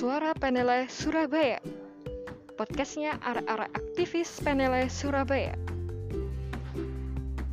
[0.00, 1.60] Suara Penele Surabaya.
[2.56, 5.52] Podcastnya arah-arah aktivis Penele Surabaya.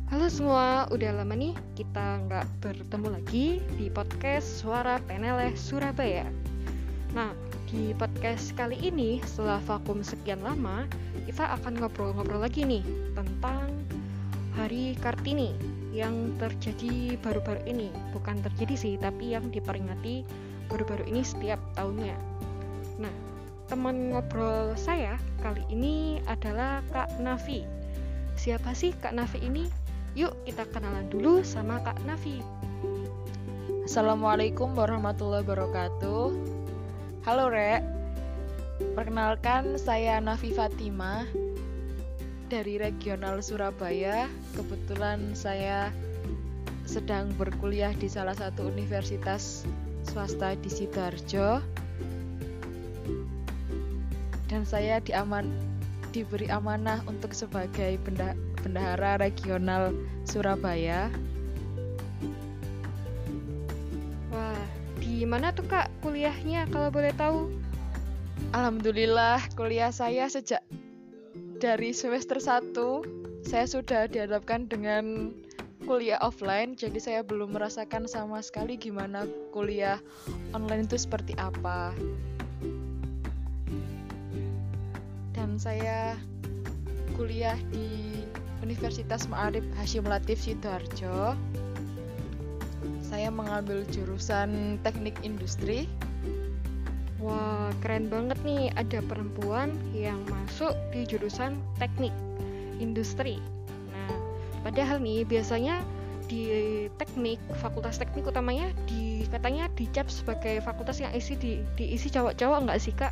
[0.08, 6.24] Halo semua, udah lama nih kita nggak bertemu lagi di podcast Suara Penele Surabaya.
[7.12, 7.36] Nah,
[7.68, 10.88] di podcast kali ini setelah vakum sekian lama
[11.28, 12.80] Kita akan ngobrol-ngobrol lagi nih
[13.12, 13.76] tentang
[14.56, 15.52] Hari Kartini
[15.92, 17.92] yang terjadi baru-baru ini.
[18.16, 20.24] Bukan terjadi sih, tapi yang diperingati
[20.72, 22.27] baru-baru ini setiap tahunnya.
[22.98, 23.14] Nah,
[23.70, 27.62] teman ngobrol saya kali ini adalah Kak Nafi.
[28.34, 29.70] Siapa sih Kak Nafi ini?
[30.18, 32.42] Yuk kita kenalan dulu sama Kak Nafi.
[33.86, 36.26] Assalamualaikum warahmatullahi wabarakatuh.
[37.22, 37.86] Halo Rek.
[38.98, 41.22] Perkenalkan saya Nafi Fatima
[42.50, 44.26] dari regional Surabaya.
[44.58, 45.94] Kebetulan saya
[46.82, 49.62] sedang berkuliah di salah satu universitas
[50.02, 51.62] swasta di Sidoarjo
[54.48, 55.48] dan saya diaman
[56.10, 58.32] diberi amanah untuk sebagai benda,
[58.64, 59.92] bendahara regional
[60.24, 61.12] Surabaya.
[64.32, 64.64] Wah,
[64.98, 67.52] di mana tuh Kak kuliahnya kalau boleh tahu?
[68.56, 70.64] Alhamdulillah kuliah saya sejak
[71.58, 72.72] dari semester 1
[73.44, 75.34] saya sudah dihadapkan dengan
[75.84, 79.98] kuliah offline jadi saya belum merasakan sama sekali gimana kuliah
[80.54, 81.90] online itu seperti apa
[85.58, 86.14] saya
[87.18, 88.22] kuliah di
[88.62, 91.34] Universitas Ma'arif Hashim Latif Sidoarjo
[93.02, 95.90] saya mengambil jurusan teknik industri
[97.18, 102.14] Wah, keren banget nih ada perempuan yang masuk di jurusan teknik
[102.78, 103.42] industri.
[103.90, 104.14] Nah,
[104.62, 105.82] padahal nih biasanya
[106.30, 106.46] di
[106.94, 112.78] teknik, fakultas teknik utamanya di katanya dicap sebagai fakultas yang isi di diisi cowok-cowok nggak
[112.78, 113.10] sih, Kak?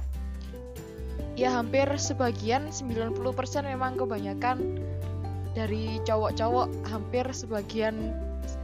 [1.37, 3.13] Ya hampir sebagian 90%
[3.69, 4.81] memang kebanyakan
[5.53, 8.13] dari cowok-cowok hampir sebagian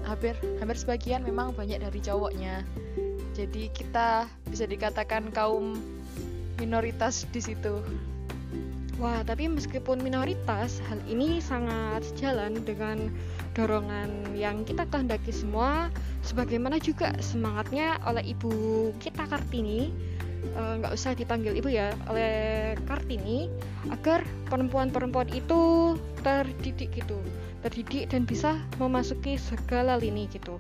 [0.09, 2.65] hampir hampir sebagian memang banyak dari cowoknya.
[3.33, 5.77] Jadi kita bisa dikatakan kaum
[6.61, 7.81] minoritas di situ.
[9.01, 13.11] Wah, tapi meskipun minoritas, hal ini sangat sejalan dengan
[13.57, 15.91] dorongan yang kita kehendaki semua,
[16.23, 19.91] sebagaimana juga semangatnya oleh ibu kita Kartini,
[20.53, 23.47] nggak usah dipanggil ibu ya, oleh Kartini,
[23.95, 25.95] agar perempuan-perempuan itu
[26.27, 27.19] terdidik gitu,
[27.63, 30.59] terdidik dan bisa memasuki segala lini gitu,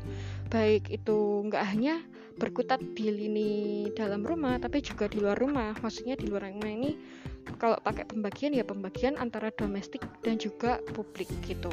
[0.48, 1.98] baik itu nggak hanya
[2.38, 3.52] berkutat di lini
[3.92, 6.96] dalam rumah, tapi juga di luar rumah, maksudnya di luar rumah ini
[7.58, 11.68] kalau pakai pembagian ya pembagian antara domestik dan juga publik gitu.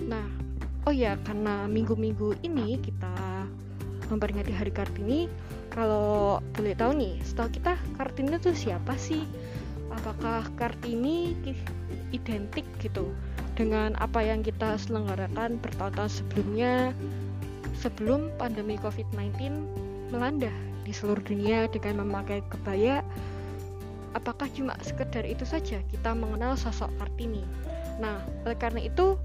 [0.00, 0.26] Nah,
[0.88, 3.44] oh ya karena minggu-minggu ini kita
[4.06, 5.26] memperingati Hari Kartini,
[5.76, 9.28] kalau boleh tahu nih, setahu kita Kartini itu siapa sih?
[9.92, 11.36] Apakah Kartini
[12.16, 13.12] identik gitu
[13.60, 16.96] dengan apa yang kita selenggarakan bertahun-tahun sebelumnya
[17.76, 19.36] sebelum pandemi COVID-19
[20.08, 20.52] melanda
[20.88, 23.04] di seluruh dunia dengan memakai kebaya
[24.16, 27.44] apakah cuma sekedar itu saja kita mengenal sosok Kartini.
[28.00, 29.20] Nah, oleh karena itu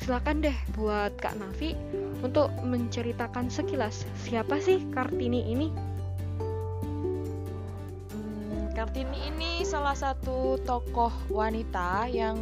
[0.00, 1.76] silakan deh buat Kak Nafi
[2.24, 5.68] untuk menceritakan sekilas siapa sih Kartini ini?
[8.08, 12.40] Hmm, Kartini ini salah satu tokoh wanita yang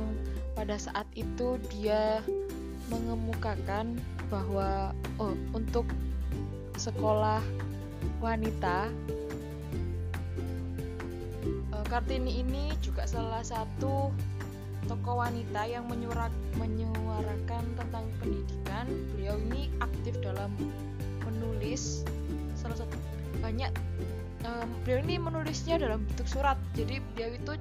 [0.55, 2.23] pada saat itu dia
[2.95, 3.99] mengemukakan
[4.31, 5.91] bahwa oh untuk
[6.79, 7.43] sekolah
[8.23, 8.87] wanita
[11.89, 14.13] Kartini ini juga salah satu
[14.87, 16.31] tokoh wanita yang menyurak,
[16.61, 18.87] menyuarakan tentang pendidikan.
[19.17, 20.55] Beliau ini aktif dalam
[21.27, 22.07] menulis
[22.55, 22.97] salah satu
[23.43, 23.71] banyak
[24.47, 26.59] um, beliau ini menulisnya dalam bentuk surat.
[26.79, 27.53] Jadi beliau itu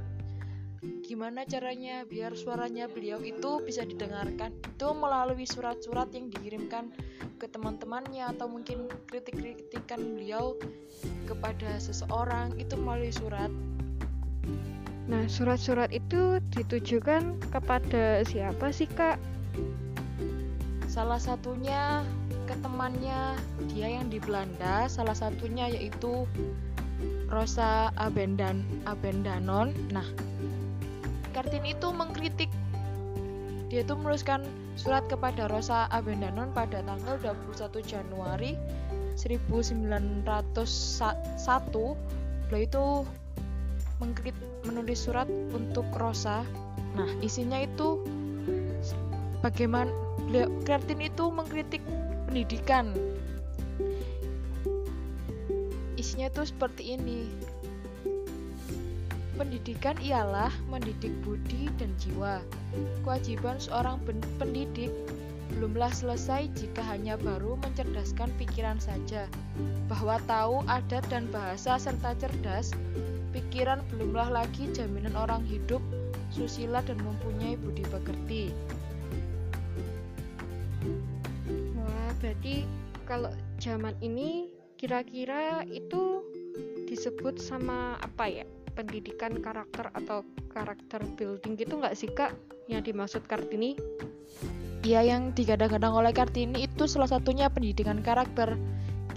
[1.07, 6.93] gimana caranya biar suaranya beliau itu bisa didengarkan itu melalui surat-surat yang dikirimkan
[7.41, 10.53] ke teman-temannya atau mungkin kritik-kritikan beliau
[11.25, 13.49] kepada seseorang itu melalui surat
[15.07, 19.15] Nah, surat-surat itu ditujukan kepada siapa sih, Kak?
[20.91, 22.03] Salah satunya
[22.43, 23.39] ke temannya
[23.71, 26.27] dia yang di Belanda, salah satunya yaitu
[27.31, 29.71] Rosa Abendan Abendanon.
[29.95, 30.07] Nah,
[31.31, 32.51] Kartini itu mengkritik
[33.67, 34.47] dia itu menuliskan
[34.79, 38.55] surat kepada Rosa Abendanon pada tanggal 21 Januari
[39.19, 40.63] 1901
[42.47, 42.85] beliau itu
[43.97, 44.35] mengkrit
[44.65, 46.45] menulis surat untuk Rosa.
[46.97, 48.01] Nah, isinya itu
[49.41, 49.89] bagaimana
[50.27, 50.49] beliau
[50.97, 51.81] itu mengkritik
[52.27, 52.93] pendidikan.
[56.07, 57.27] isinya tuh seperti ini.
[59.37, 62.41] Pendidikan ialah mendidik budi dan jiwa.
[63.05, 64.01] Kewajiban seorang
[64.41, 64.89] pendidik
[65.53, 69.29] belumlah selesai jika hanya baru mencerdaskan pikiran saja.
[69.85, 72.73] Bahwa tahu adat dan bahasa serta cerdas,
[73.37, 75.77] pikiran belumlah lagi jaminan orang hidup
[76.33, 78.49] susila dan mempunyai budi pekerti.
[81.77, 82.65] Wah, berarti
[83.05, 83.29] kalau
[83.61, 84.49] zaman ini
[84.81, 86.25] kira-kira itu
[86.89, 88.45] disebut sama apa ya?
[88.77, 90.21] pendidikan karakter atau
[90.53, 92.29] karakter building gitu nggak sih kak
[92.69, 93.73] yang dimaksud Kartini?
[94.85, 98.53] Ya yang digadang-gadang oleh Kartini itu salah satunya pendidikan karakter.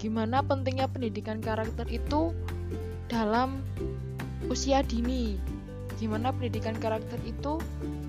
[0.01, 2.33] Gimana pentingnya pendidikan karakter itu
[3.05, 3.61] dalam
[4.49, 5.37] usia dini?
[6.01, 7.61] Gimana pendidikan karakter itu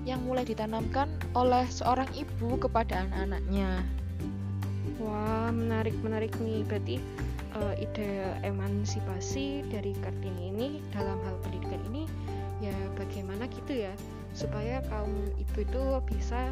[0.07, 1.05] yang mulai ditanamkan
[1.37, 3.85] oleh seorang ibu kepada anak-anaknya?
[4.97, 6.97] Wah menarik menarik nih berarti
[7.53, 12.09] uh, ide emansipasi dari Kartini ini dalam hal pendidikan ini
[12.63, 13.93] ya bagaimana gitu ya
[14.33, 16.49] supaya kaum ibu itu bisa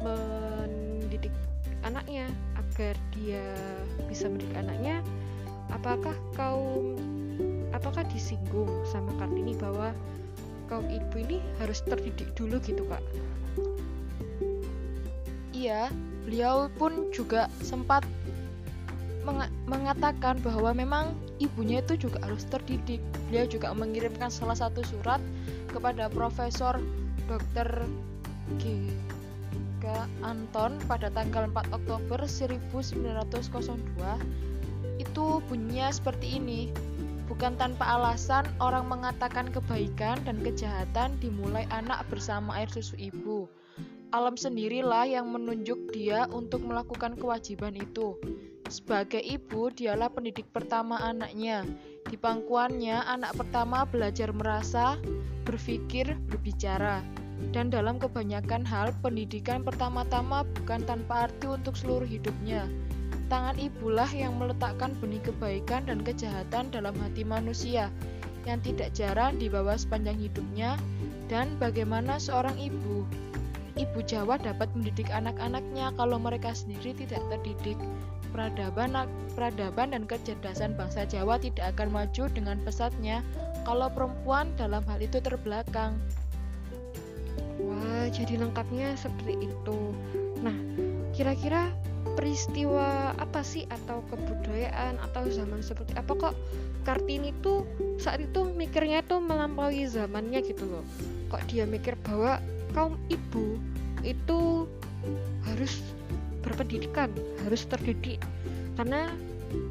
[0.00, 1.32] mendidik
[1.82, 3.44] anaknya agar dia
[4.06, 5.02] bisa mendidik anaknya
[5.72, 6.96] apakah kaum
[7.80, 9.96] apakah disinggung sama Kartini bahwa
[10.68, 13.02] kaum ibu ini harus terdidik dulu gitu kak
[15.56, 15.88] iya
[16.28, 18.04] beliau pun juga sempat
[19.68, 23.00] mengatakan bahwa memang ibunya itu juga harus terdidik.
[23.28, 25.20] Beliau juga mengirimkan salah satu surat
[25.68, 26.80] kepada Profesor
[27.28, 27.84] Dr.
[28.58, 28.88] G.
[29.80, 29.84] K.
[30.20, 36.68] Anton pada tanggal 4 Oktober 1902 itu bunyinya seperti ini
[37.30, 43.46] bukan tanpa alasan orang mengatakan kebaikan dan kejahatan dimulai anak bersama air susu ibu
[44.10, 48.18] alam sendirilah yang menunjuk dia untuk melakukan kewajiban itu
[48.70, 51.66] sebagai ibu, dialah pendidik pertama anaknya.
[52.06, 54.94] Di pangkuannya, anak pertama belajar merasa,
[55.42, 57.02] berpikir, berbicara.
[57.50, 62.70] Dan dalam kebanyakan hal, pendidikan pertama-tama bukan tanpa arti untuk seluruh hidupnya.
[63.30, 67.86] Tangan ibulah yang meletakkan benih kebaikan dan kejahatan dalam hati manusia,
[68.42, 70.74] yang tidak jarang dibawa sepanjang hidupnya,
[71.30, 73.06] dan bagaimana seorang ibu
[73.78, 77.78] ibu Jawa dapat mendidik anak-anaknya kalau mereka sendiri tidak terdidik
[78.34, 78.92] peradaban,
[79.38, 83.22] peradaban dan kecerdasan bangsa Jawa tidak akan maju dengan pesatnya
[83.62, 85.94] kalau perempuan dalam hal itu terbelakang.
[87.62, 89.78] Wah, jadi lengkapnya seperti itu.
[90.42, 90.56] Nah,
[91.12, 91.70] kira-kira
[92.16, 93.64] peristiwa apa sih?
[93.68, 95.00] Atau kebudayaan?
[95.00, 96.12] Atau zaman seperti apa?
[96.12, 96.34] Kok
[96.80, 97.68] Kartini tuh
[98.00, 100.84] saat itu mikirnya tuh melampaui zamannya gitu loh.
[101.28, 102.40] Kok dia mikir bahwa
[102.72, 103.60] kaum ibu
[104.00, 104.64] itu
[105.44, 105.84] harus
[106.40, 107.12] berpendidikan
[107.44, 108.20] harus terdidik.
[108.80, 109.12] Karena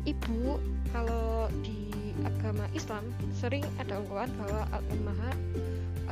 [0.05, 0.61] ibu
[0.93, 1.89] kalau di
[2.21, 3.01] agama Islam
[3.33, 5.37] sering ada ungkapan bahwa al ummahat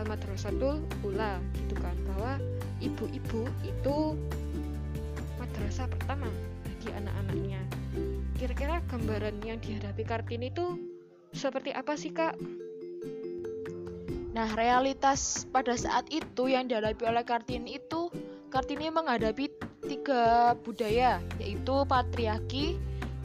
[0.02, 1.94] al madrasatul ula gitu kan.
[2.10, 2.42] Bahwa
[2.82, 4.18] ibu-ibu itu
[5.48, 6.28] madrasah pertama
[6.68, 7.62] bagi anak-anaknya
[8.38, 10.78] kira-kira gambaran yang dihadapi Kartini itu
[11.34, 12.38] seperti apa sih kak?
[14.38, 18.14] Nah realitas pada saat itu yang dihadapi oleh Kartini itu
[18.54, 19.50] Kartini menghadapi
[19.90, 22.78] tiga budaya, yaitu patriarki,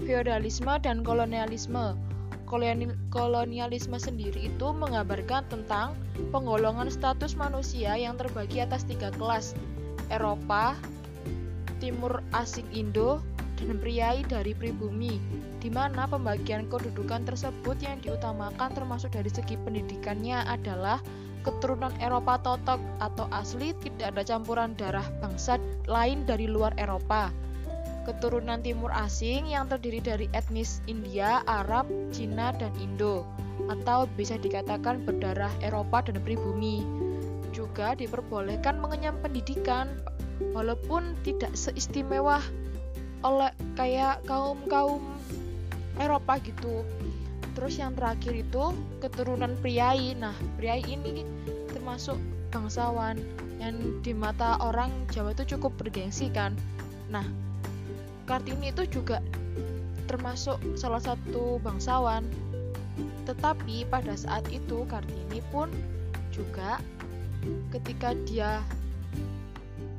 [0.03, 1.95] feodalisme, dan kolonialisme.
[3.13, 5.97] Kolonialisme sendiri itu menggambarkan tentang
[6.35, 9.57] penggolongan status manusia yang terbagi atas tiga kelas,
[10.13, 10.77] Eropa,
[11.83, 13.19] Timur Asing Indo,
[13.59, 15.19] dan priai dari pribumi,
[15.59, 21.03] di mana pembagian kedudukan tersebut yang diutamakan termasuk dari segi pendidikannya adalah
[21.43, 25.59] keturunan Eropa totok atau asli tidak ada campuran darah bangsa
[25.91, 27.35] lain dari luar Eropa.
[28.03, 33.23] Keturunan timur asing yang terdiri dari etnis India, Arab, Cina, dan Indo
[33.71, 36.83] atau bisa dikatakan berdarah Eropa dan pribumi.
[37.55, 39.87] Juga diperbolehkan mengenyam pendidikan
[40.57, 42.41] walaupun tidak seistimewa
[43.23, 45.03] oleh kayak kaum-kaum
[46.01, 46.83] Eropa gitu
[47.53, 48.65] Terus yang terakhir itu
[49.05, 50.17] keturunan priai.
[50.17, 51.25] Nah, priai ini
[51.73, 52.17] termasuk
[52.53, 53.21] bangsawan
[53.61, 56.57] yang di mata orang Jawa itu cukup bergengsi kan.
[57.13, 57.25] Nah,
[58.25, 59.21] Kartini itu juga
[60.09, 62.25] termasuk salah satu bangsawan.
[63.29, 65.69] Tetapi pada saat itu Kartini pun
[66.33, 66.81] juga
[67.75, 68.65] ketika dia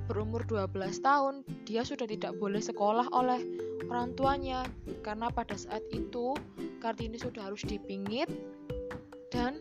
[0.07, 3.39] berumur 12 tahun, dia sudah tidak boleh sekolah oleh
[3.88, 4.63] orang tuanya
[5.03, 6.36] karena pada saat itu
[6.79, 8.27] Kartini sudah harus dipingit
[9.31, 9.60] dan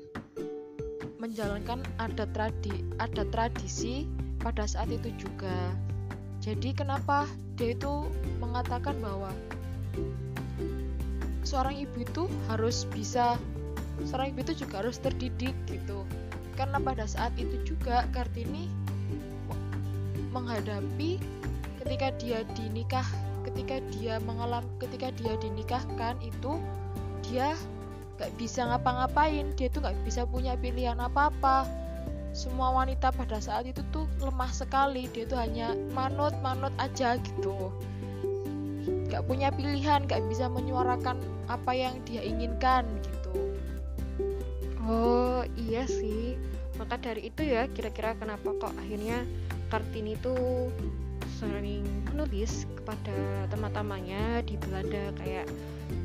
[1.22, 4.10] menjalankan adat tradi adat tradisi
[4.42, 5.70] pada saat itu juga.
[6.42, 8.10] Jadi kenapa dia itu
[8.42, 9.30] mengatakan bahwa
[11.46, 13.38] seorang ibu itu harus bisa
[14.02, 16.02] seorang ibu itu juga harus terdidik gitu
[16.58, 18.81] karena pada saat itu juga Kartini
[20.32, 21.20] menghadapi
[21.84, 23.04] ketika dia dinikah
[23.44, 26.58] ketika dia mengalami ketika dia dinikahkan itu
[27.26, 27.54] dia
[28.22, 29.50] gak bisa ngapa-ngapain.
[29.58, 31.66] Dia tuh gak bisa punya pilihan apa-apa.
[32.32, 35.10] Semua wanita pada saat itu tuh lemah sekali.
[35.10, 37.74] Dia tuh hanya manut manut aja gitu.
[39.10, 41.18] Gak punya pilihan gak bisa menyuarakan
[41.50, 43.32] apa yang dia inginkan gitu.
[44.86, 46.38] Oh iya sih.
[46.78, 49.26] Maka dari itu ya kira-kira kenapa kok akhirnya
[49.72, 50.68] Kartini tuh
[51.40, 51.80] sering
[52.12, 55.48] menulis kepada teman-temannya di Belanda kayak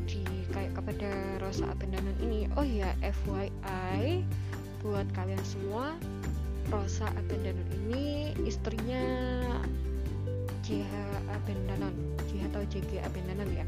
[0.08, 0.24] di
[0.56, 1.12] kayak kepada
[1.44, 4.24] Rosa Abendanon ini oh ya FYI
[4.80, 6.00] buat kalian semua
[6.72, 9.04] Rosa Abendanon ini istrinya
[10.64, 10.92] JH
[11.28, 11.92] Abendanon
[12.32, 13.68] JH atau JG Abendanon ya.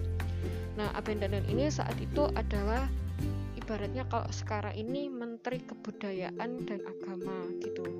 [0.79, 2.87] Nah Abendanon ini saat itu adalah
[3.59, 7.98] ibaratnya kalau sekarang ini Menteri Kebudayaan dan Agama gitu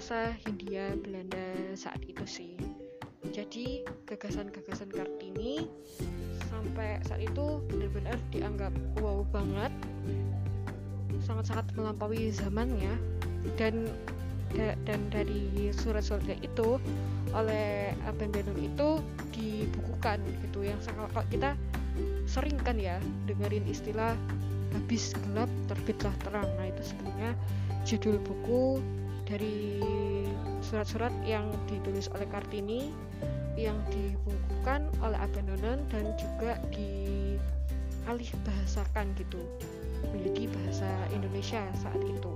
[0.00, 2.56] di masa Hindia Belanda saat itu sih.
[3.36, 5.68] Jadi gagasan-gagasan Kartini
[6.48, 8.72] sampai saat itu benar-benar dianggap
[9.04, 9.68] wow banget.
[11.20, 12.96] Sangat-sangat melampaui zamannya.
[13.60, 13.92] Dan
[14.88, 16.80] dan dari surat-suratnya itu
[17.36, 19.04] oleh Abendanon itu
[19.36, 20.16] dibukukan
[20.48, 20.64] gitu.
[20.64, 21.60] Yang kalau kita
[22.24, 22.96] sering kan ya
[23.28, 24.16] dengerin istilah
[24.72, 26.48] habis gelap terbitlah terang.
[26.56, 27.36] Nah itu sebenarnya
[27.84, 28.80] judul buku
[29.30, 29.78] dari
[30.58, 32.90] surat-surat yang ditulis oleh Kartini
[33.54, 39.38] yang dibukukan oleh Abendanon dan juga dialih bahasakan gitu.
[40.10, 42.32] Menjadi bahasa Indonesia saat itu.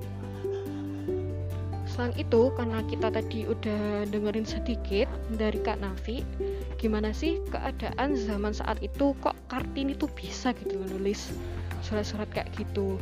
[1.85, 5.07] Selain itu karena kita tadi udah dengerin sedikit
[5.39, 6.27] dari Kak Nafi
[6.75, 9.15] gimana sih keadaan zaman saat itu?
[9.23, 11.31] Kok Kartini tuh bisa gitu nulis
[11.87, 12.99] surat-surat kayak gitu?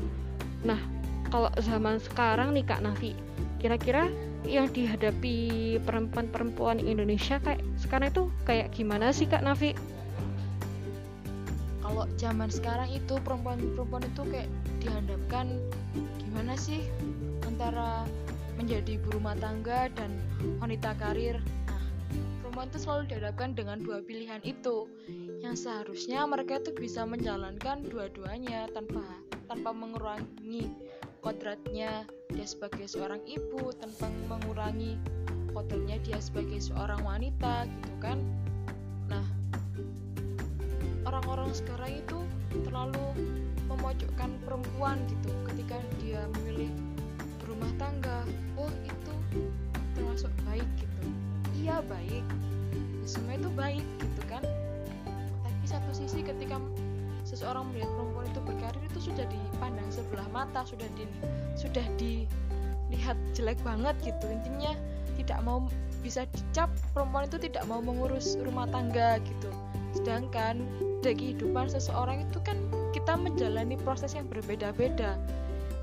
[0.69, 0.79] Nah
[1.33, 3.17] kalau zaman sekarang nih Kak Nafi
[3.63, 4.11] kira-kira
[4.43, 9.79] yang dihadapi perempuan-perempuan Indonesia kayak sekarang itu kayak gimana sih Kak Nafi?
[11.79, 14.51] Kalau zaman sekarang itu perempuan-perempuan itu kayak
[14.83, 15.47] dihadapkan
[16.19, 16.83] gimana sih
[17.47, 18.03] antara
[18.59, 20.11] menjadi ibu rumah tangga dan
[20.59, 21.39] wanita karir.
[21.71, 21.85] Nah,
[22.43, 24.91] perempuan itu selalu dihadapkan dengan dua pilihan itu,
[25.39, 29.03] yang seharusnya mereka itu bisa menjalankan dua-duanya tanpa
[29.47, 30.71] tanpa mengurangi
[31.23, 32.03] kodratnya
[32.35, 34.99] dia sebagai seorang ibu tanpa mengurangi
[35.55, 38.19] kodratnya dia sebagai seorang wanita gitu kan?
[39.07, 39.23] Nah
[41.07, 42.19] orang-orang sekarang itu
[42.67, 43.07] terlalu
[43.71, 45.31] memojokkan perempuan gitu.
[45.47, 46.75] Ketika dia memilih
[47.47, 48.27] berumah tangga
[48.59, 49.15] oh itu
[49.95, 51.07] termasuk baik gitu.
[51.63, 52.27] Iya baik.
[53.07, 54.43] Semua itu baik gitu kan?
[55.47, 56.59] Tapi satu sisi ketika
[57.33, 61.09] seseorang melihat perempuan itu berkarir itu sudah dipandang sebelah mata sudah di
[61.57, 64.29] sudah dilihat jelek banget gitu.
[64.29, 64.77] Intinya
[65.17, 65.65] tidak mau
[66.05, 69.49] bisa dicap perempuan itu tidak mau mengurus rumah tangga gitu.
[69.97, 70.61] Sedangkan
[71.01, 72.61] dari kehidupan seseorang itu kan
[72.93, 75.17] kita menjalani proses yang berbeda-beda.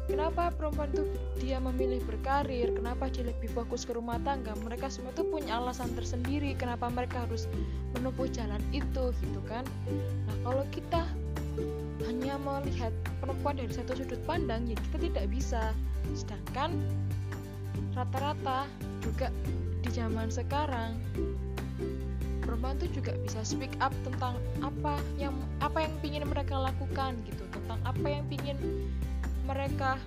[0.10, 1.06] Kenapa perempuan itu
[1.38, 2.74] dia memilih berkarir?
[2.74, 4.58] Kenapa dia lebih fokus ke rumah tangga?
[4.66, 7.46] Mereka semua itu punya alasan tersendiri kenapa mereka harus
[7.94, 9.62] menempuh jalan itu gitu kan?
[10.26, 11.06] Nah kalau kita
[12.42, 15.76] melihat perempuan dari satu sudut pandang ya kita tidak bisa.
[16.16, 16.74] Sedangkan
[17.94, 18.66] rata-rata
[19.04, 19.28] juga
[19.80, 20.96] di zaman sekarang
[22.44, 27.44] perempuan itu juga bisa speak up tentang apa yang apa yang ingin mereka lakukan gitu
[27.54, 28.58] tentang apa yang ingin
[29.46, 30.02] mereka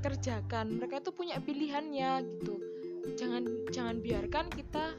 [0.00, 0.80] kerjakan.
[0.80, 2.54] Mereka itu punya pilihannya gitu.
[3.16, 4.96] Jangan jangan biarkan kita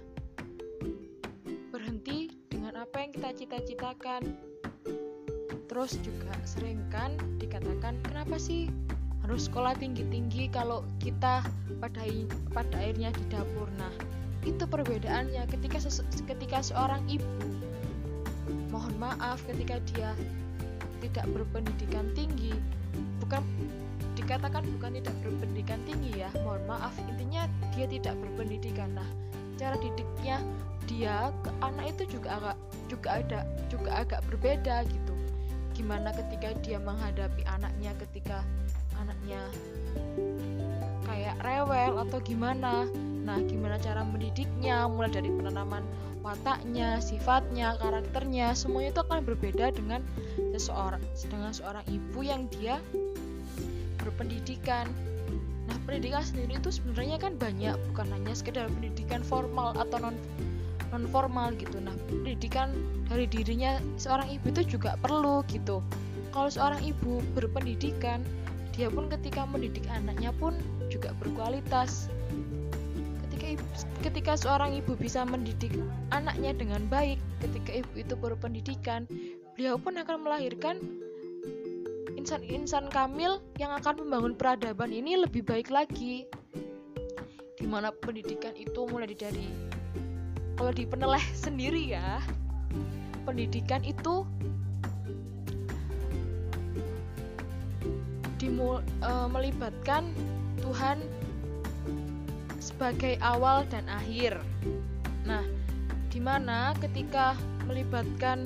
[1.69, 4.21] berhenti dengan apa yang kita cita-citakan
[5.75, 8.71] terus juga sering kan dikatakan kenapa sih
[9.27, 11.43] harus sekolah tinggi-tinggi kalau kita
[11.83, 11.99] pada
[12.55, 13.67] pada akhirnya di dapur?
[13.75, 13.91] Nah
[14.47, 15.83] itu perbedaannya ketika
[16.31, 17.27] ketika seorang ibu
[18.71, 20.15] mohon maaf ketika dia
[21.03, 22.55] tidak berpendidikan tinggi
[23.19, 23.43] bukan
[24.15, 28.95] dikatakan bukan tidak berpendidikan tinggi ya mohon maaf intinya dia tidak berpendidikan.
[28.95, 29.09] Nah
[29.59, 30.39] cara didiknya
[30.87, 35.04] dia ke anak itu juga agak juga ada juga agak berbeda gitu
[35.85, 38.41] gimana ketika dia menghadapi anaknya ketika
[38.97, 39.37] anaknya
[41.05, 42.89] kayak rewel atau gimana?
[43.21, 45.85] Nah gimana cara mendidiknya mulai dari penanaman
[46.25, 50.01] wataknya sifatnya karakternya semuanya itu akan berbeda dengan
[50.57, 52.81] seseorang dengan seorang ibu yang dia
[54.01, 54.89] berpendidikan.
[55.69, 60.17] Nah pendidikan sendiri itu sebenarnya kan banyak bukan hanya sekedar pendidikan formal atau non
[60.91, 61.77] non formal gitu.
[61.81, 62.73] Nah pendidikan
[63.09, 65.81] dari dirinya seorang ibu itu juga perlu gitu.
[66.35, 68.21] Kalau seorang ibu berpendidikan
[68.75, 70.59] dia pun ketika mendidik anaknya pun
[70.91, 72.11] juga berkualitas.
[73.25, 73.65] Ketika ibu,
[74.03, 75.71] ketika seorang ibu bisa mendidik
[76.11, 79.07] anaknya dengan baik ketika ibu itu berpendidikan
[79.55, 80.83] beliau pun akan melahirkan
[82.25, 86.25] insan-insan kamil yang akan membangun peradaban ini lebih baik lagi.
[87.55, 89.47] Di mana pendidikan itu mulai dari
[90.55, 90.87] kalau di
[91.35, 92.23] sendiri ya
[93.27, 94.23] pendidikan itu
[98.39, 100.11] dimul, e, melibatkan
[100.59, 101.03] Tuhan
[102.59, 104.37] sebagai awal dan akhir.
[105.23, 105.43] Nah,
[106.11, 107.33] di mana ketika
[107.65, 108.45] melibatkan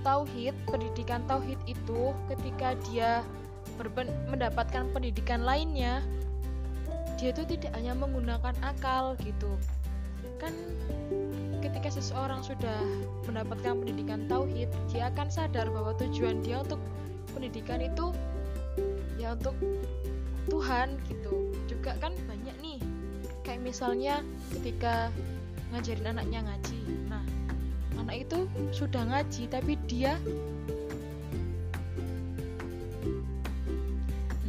[0.00, 3.20] tauhid, pendidikan tauhid itu ketika dia
[4.28, 6.04] mendapatkan pendidikan lainnya,
[7.20, 9.52] dia itu tidak hanya menggunakan akal gitu.
[10.40, 10.56] Kan
[11.60, 12.80] ketika seseorang sudah
[13.28, 16.80] mendapatkan pendidikan tauhid, dia akan sadar bahwa tujuan dia untuk
[17.36, 18.16] pendidikan itu
[19.20, 19.52] ya untuk
[20.48, 21.52] Tuhan gitu.
[21.68, 22.80] Juga kan banyak nih
[23.44, 24.24] kayak misalnya
[24.56, 25.12] ketika
[25.76, 26.80] ngajarin anaknya ngaji.
[27.12, 27.24] Nah,
[28.00, 30.16] anak itu sudah ngaji tapi dia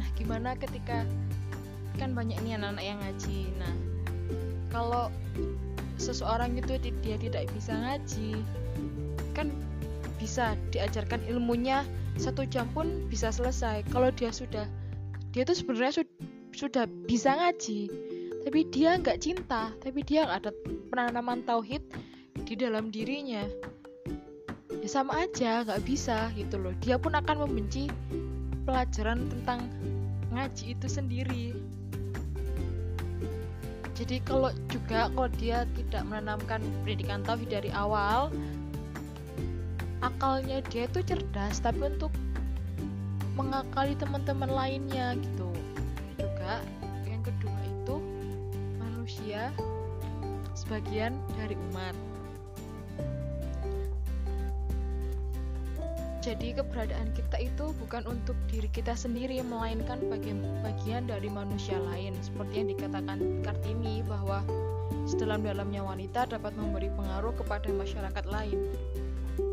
[0.00, 1.04] Nah, gimana ketika
[1.96, 3.38] kan banyak nih anak-anak yang ngaji.
[3.60, 3.74] Nah,
[4.72, 5.12] kalau
[6.00, 8.42] seseorang itu dia tidak bisa ngaji
[9.36, 9.52] kan
[10.18, 11.86] bisa diajarkan ilmunya
[12.18, 13.86] satu jam pun bisa selesai.
[13.90, 14.66] Kalau dia sudah
[15.32, 16.02] dia itu sebenarnya su
[16.52, 17.88] sudah bisa ngaji
[18.44, 20.52] tapi dia nggak cinta tapi dia nggak ada
[20.92, 21.80] penanaman tauhid
[22.44, 23.46] di dalam dirinya.
[24.82, 26.74] Ya sama aja nggak bisa gitu loh.
[26.82, 27.86] Dia pun akan membenci
[28.66, 29.70] pelajaran tentang
[30.32, 31.44] ngaji itu sendiri
[33.92, 38.32] jadi kalau juga kalau dia tidak menanamkan pendidikan tauhid dari awal
[40.02, 42.10] akalnya dia itu cerdas tapi untuk
[43.38, 45.48] mengakali teman-teman lainnya gitu.
[46.20, 46.60] Juga
[47.08, 47.96] yang kedua itu
[48.76, 49.54] manusia
[50.52, 51.96] sebagian dari umat
[56.22, 62.14] Jadi keberadaan kita itu bukan untuk diri kita sendiri, melainkan bagian, bagian dari manusia lain.
[62.22, 64.38] Seperti yang dikatakan Kartini bahwa
[65.10, 68.70] sedalam-dalamnya wanita dapat memberi pengaruh kepada masyarakat lain.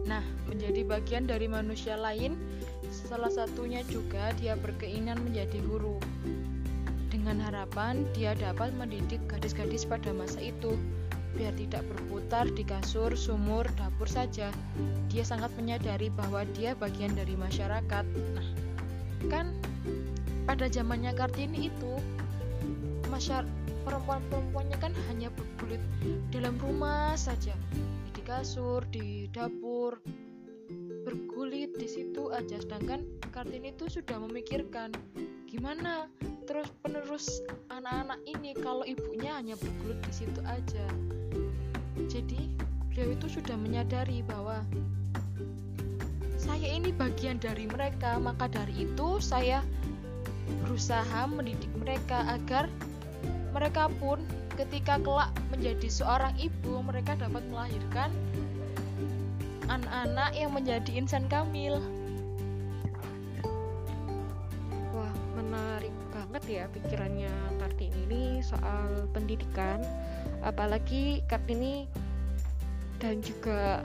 [0.05, 2.37] Nah, menjadi bagian dari manusia lain,
[2.93, 5.97] salah satunya juga dia berkeinginan menjadi guru.
[7.09, 10.77] Dengan harapan dia dapat mendidik gadis-gadis pada masa itu
[11.39, 14.51] biar tidak berputar di kasur, sumur, dapur saja.
[15.07, 18.03] Dia sangat menyadari bahwa dia bagian dari masyarakat.
[18.35, 18.47] Nah,
[19.31, 19.55] kan
[20.43, 21.93] pada zamannya Kartini itu
[23.07, 23.47] masyarakat
[23.89, 25.81] perempuan-perempuannya kan hanya berkulit
[26.29, 27.55] dalam rumah saja
[28.13, 29.97] di kasur di dapur
[31.07, 33.01] bergulit di situ aja sedangkan
[33.33, 34.93] Kartini itu sudah memikirkan
[35.49, 36.05] gimana
[36.45, 37.41] terus penerus
[37.73, 40.85] anak-anak ini kalau ibunya hanya bergulit di situ aja
[42.09, 42.41] jadi
[42.89, 44.65] beliau itu sudah menyadari bahwa
[46.41, 49.61] saya ini bagian dari mereka, maka dari itu saya
[50.65, 52.65] berusaha mendidik mereka agar
[53.53, 54.25] mereka pun
[54.57, 58.09] ketika kelak menjadi seorang ibu, mereka dapat melahirkan
[59.69, 61.77] anak-anak yang menjadi insan kamil.
[64.97, 69.85] Wah, menarik banget ya pikirannya Kartini ini soal pendidikan
[70.43, 71.87] apalagi Kartini
[72.99, 73.83] dan juga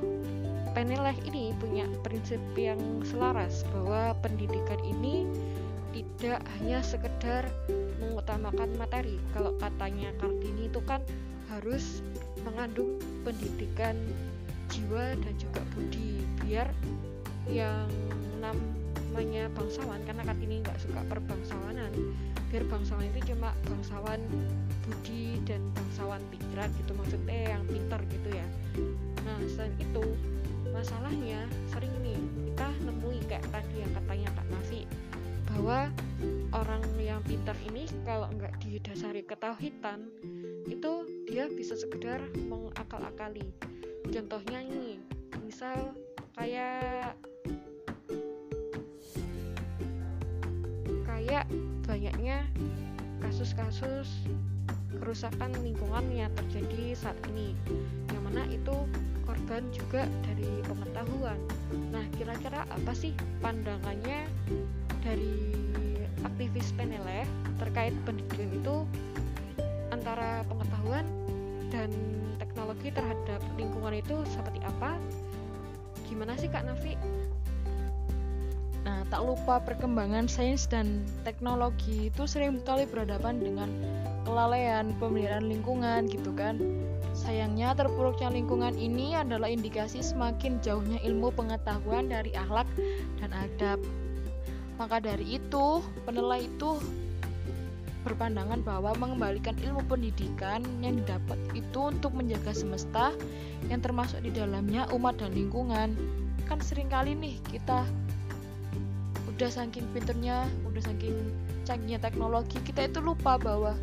[0.74, 5.22] Peneleh ini punya prinsip yang selaras bahwa pendidikan ini
[5.94, 7.46] tidak hanya sekedar
[8.02, 9.22] mengutamakan materi.
[9.30, 10.98] Kalau katanya Kartini itu kan
[11.46, 12.02] harus
[12.42, 13.94] mengandung pendidikan
[14.66, 16.66] jiwa dan juga budi biar
[17.46, 17.86] yang
[18.42, 21.94] namanya bangsawan karena Kartini nggak suka perbangsawanan
[22.50, 24.18] biar bangsawan itu cuma bangsawan
[24.84, 28.46] budi dan bangsawan pikiran gitu maksudnya yang pintar gitu ya.
[29.24, 30.04] Nah selain itu
[30.70, 32.18] masalahnya sering nih
[32.52, 34.82] kita nemui kayak tadi yang katanya Kak Nafi
[35.54, 35.78] bahwa
[36.50, 40.10] orang yang pintar ini kalau nggak didasari ketauhidan
[40.66, 40.92] itu
[41.30, 42.20] dia bisa sekedar
[42.50, 43.46] mengakal-akali.
[44.10, 44.98] Contohnya ini
[45.46, 45.94] misal
[46.34, 47.14] kayak
[51.06, 51.46] kayak
[51.86, 52.44] banyaknya
[53.22, 54.08] kasus-kasus
[55.00, 57.54] kerusakan lingkungan yang terjadi saat ini
[58.12, 58.74] yang mana itu
[59.24, 61.38] korban juga dari pengetahuan
[61.90, 64.26] nah kira-kira apa sih pandangannya
[65.04, 65.54] dari
[66.24, 67.28] aktivis PNLF
[67.60, 68.76] terkait pendidikan itu
[69.92, 71.06] antara pengetahuan
[71.70, 71.90] dan
[72.36, 74.98] teknologi terhadap lingkungan itu seperti apa?
[76.10, 76.98] Gimana sih Kak Nafi?
[78.84, 83.72] Nah, tak lupa perkembangan sains dan teknologi itu sering kali berhadapan dengan
[84.28, 86.60] kelalaian pemeliharaan lingkungan gitu kan.
[87.16, 92.68] Sayangnya terpuruknya lingkungan ini adalah indikasi semakin jauhnya ilmu pengetahuan dari akhlak
[93.22, 93.80] dan adab.
[94.76, 96.82] Maka dari itu, penilai itu
[98.04, 103.16] berpandangan bahwa mengembalikan ilmu pendidikan yang didapat itu untuk menjaga semesta
[103.72, 105.96] yang termasuk di dalamnya umat dan lingkungan.
[106.44, 107.88] Kan sering kali nih kita
[109.34, 111.14] udah saking pinternya udah saking
[111.66, 113.74] canggihnya teknologi kita itu lupa bahwa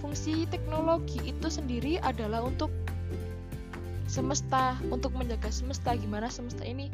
[0.00, 2.72] fungsi teknologi itu sendiri adalah untuk
[4.06, 5.92] semesta untuk menjaga semesta.
[5.98, 6.88] Gimana semesta ini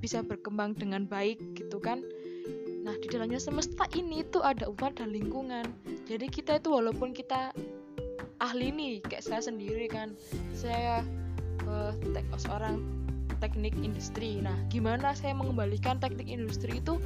[0.00, 2.00] bisa berkembang dengan baik gitu kan?
[2.82, 5.68] Nah di dalamnya semesta ini tuh ada umat dan lingkungan.
[6.06, 7.52] Jadi kita itu walaupun kita
[8.42, 10.18] ahli nih kayak saya sendiri kan
[10.54, 11.06] saya
[11.66, 11.94] uh,
[12.38, 13.01] seorang
[13.42, 14.38] teknik industri.
[14.38, 17.02] Nah, gimana saya mengembalikan teknik industri itu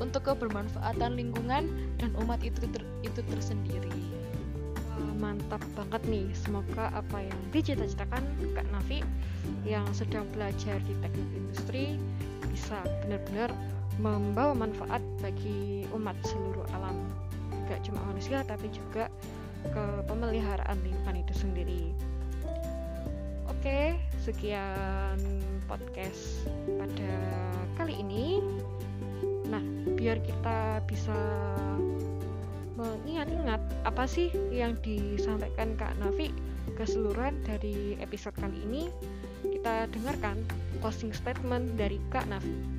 [0.00, 1.68] untuk kebermanfaatan lingkungan
[2.00, 3.92] dan umat itu ter, itu tersendiri.
[4.96, 6.26] Wah, mantap banget nih.
[6.32, 8.24] Semoga apa yang dicita-citakan
[8.56, 9.04] Kak Nafi
[9.68, 12.00] yang sedang belajar di teknik industri
[12.48, 13.52] bisa benar-benar
[14.00, 16.96] membawa manfaat bagi umat seluruh alam.
[17.68, 19.12] Gak cuma manusia tapi juga
[19.68, 22.11] ke pemeliharaan lingkungan itu sendiri.
[23.62, 25.22] Oke, sekian
[25.70, 26.50] podcast
[26.82, 27.14] pada
[27.78, 28.42] kali ini.
[29.46, 29.62] Nah,
[29.94, 31.14] biar kita bisa
[32.74, 36.34] mengingat-ingat apa sih yang disampaikan Kak Nafi
[36.74, 38.90] keseluruhan dari episode kali ini,
[39.46, 40.42] kita dengarkan
[40.82, 42.71] closing statement dari Kak Nafi.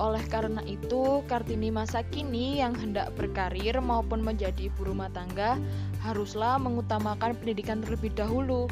[0.00, 5.60] Oleh karena itu, Kartini masa kini yang hendak berkarir maupun menjadi ibu rumah tangga
[6.00, 8.64] haruslah mengutamakan pendidikan terlebih dahulu.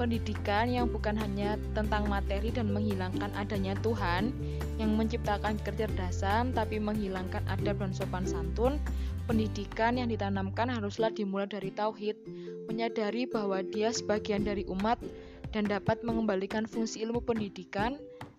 [0.00, 4.32] Pendidikan yang bukan hanya tentang materi dan menghilangkan adanya Tuhan
[4.80, 8.80] yang menciptakan kecerdasan tapi menghilangkan adab dan sopan santun.
[9.28, 12.16] Pendidikan yang ditanamkan haruslah dimulai dari tauhid,
[12.72, 14.96] menyadari bahwa dia sebagian dari umat
[15.50, 17.98] dan dapat mengembalikan fungsi ilmu pendidikan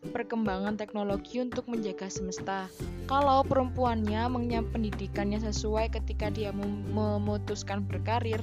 [0.10, 2.66] perkembangan teknologi untuk menjaga semesta.
[3.06, 6.50] Kalau perempuannya mengenyam pendidikannya sesuai ketika dia
[6.96, 8.42] memutuskan berkarir,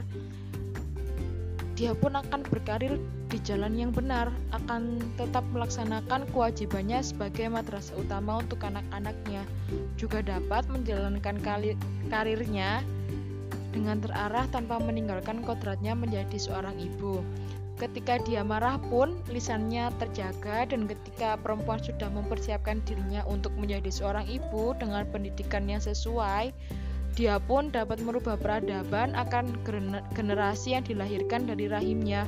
[1.74, 8.40] dia pun akan berkarir di jalan yang benar, akan tetap melaksanakan kewajibannya sebagai madrasah utama
[8.40, 9.44] untuk anak-anaknya,
[10.00, 11.36] juga dapat menjalankan
[12.08, 12.82] karirnya
[13.70, 17.20] dengan terarah tanpa meninggalkan kodratnya menjadi seorang ibu.
[17.78, 24.26] Ketika dia marah pun lisannya terjaga dan ketika perempuan sudah mempersiapkan dirinya untuk menjadi seorang
[24.26, 26.50] ibu dengan pendidikan yang sesuai,
[27.14, 29.54] dia pun dapat merubah peradaban akan
[30.10, 32.26] generasi yang dilahirkan dari rahimnya.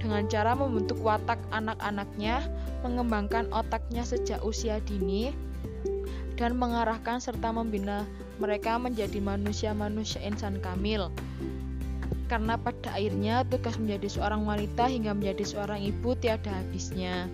[0.00, 2.40] Dengan cara membentuk watak anak-anaknya,
[2.80, 5.28] mengembangkan otaknya sejak usia dini,
[6.40, 8.08] dan mengarahkan serta membina
[8.40, 11.12] mereka menjadi manusia-manusia insan kamil
[12.30, 17.26] karena pada akhirnya tugas menjadi seorang wanita hingga menjadi seorang ibu tiada habisnya.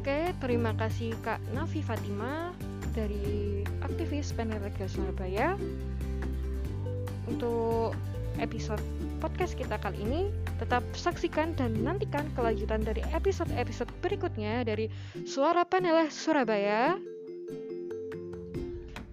[0.00, 2.56] Oke, terima kasih Kak Nafi Fatima
[2.96, 5.52] dari aktivis Penelegel Surabaya.
[7.28, 7.92] Untuk
[8.40, 8.80] episode
[9.20, 14.88] podcast kita kali ini, tetap saksikan dan nantikan kelanjutan dari episode-episode berikutnya dari
[15.28, 16.96] Suara Panel Surabaya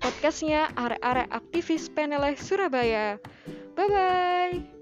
[0.06, 3.18] podcastnya Are-Are Aktivis Peneleh Surabaya.
[3.74, 4.75] Bye bye.